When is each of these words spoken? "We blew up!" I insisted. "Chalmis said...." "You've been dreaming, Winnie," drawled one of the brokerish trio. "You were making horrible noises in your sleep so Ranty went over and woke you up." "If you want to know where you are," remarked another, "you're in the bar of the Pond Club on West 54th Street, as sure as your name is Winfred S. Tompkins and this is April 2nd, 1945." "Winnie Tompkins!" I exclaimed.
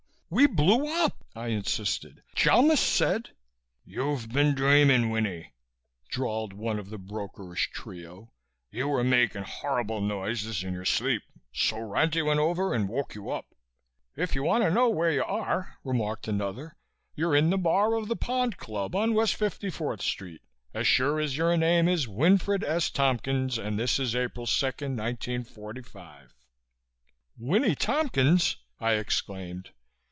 "We 0.33 0.47
blew 0.47 0.87
up!" 0.87 1.25
I 1.35 1.47
insisted. 1.47 2.23
"Chalmis 2.35 2.79
said...." 2.79 3.31
"You've 3.83 4.29
been 4.31 4.55
dreaming, 4.55 5.09
Winnie," 5.09 5.51
drawled 6.09 6.53
one 6.53 6.79
of 6.79 6.89
the 6.89 6.97
brokerish 6.97 7.69
trio. 7.71 8.31
"You 8.71 8.87
were 8.87 9.03
making 9.03 9.43
horrible 9.43 9.99
noises 9.99 10.63
in 10.63 10.73
your 10.73 10.85
sleep 10.85 11.23
so 11.51 11.79
Ranty 11.79 12.21
went 12.25 12.39
over 12.39 12.73
and 12.73 12.87
woke 12.87 13.13
you 13.13 13.29
up." 13.29 13.45
"If 14.15 14.33
you 14.33 14.41
want 14.41 14.63
to 14.63 14.71
know 14.71 14.87
where 14.87 15.11
you 15.11 15.25
are," 15.25 15.75
remarked 15.83 16.29
another, 16.29 16.77
"you're 17.13 17.35
in 17.35 17.49
the 17.49 17.57
bar 17.57 17.93
of 17.95 18.07
the 18.07 18.15
Pond 18.15 18.55
Club 18.55 18.95
on 18.95 19.13
West 19.13 19.37
54th 19.37 20.01
Street, 20.01 20.39
as 20.73 20.87
sure 20.87 21.19
as 21.19 21.35
your 21.35 21.57
name 21.57 21.89
is 21.89 22.07
Winfred 22.07 22.63
S. 22.63 22.89
Tompkins 22.89 23.57
and 23.57 23.77
this 23.77 23.99
is 23.99 24.15
April 24.15 24.45
2nd, 24.45 24.95
1945." 24.97 26.33
"Winnie 27.37 27.75
Tompkins!" 27.75 28.55
I 28.79 28.93
exclaimed. 28.93 29.71